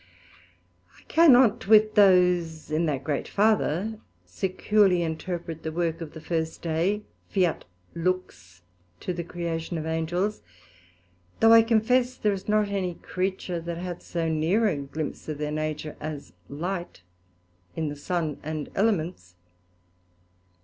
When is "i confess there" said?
11.53-12.33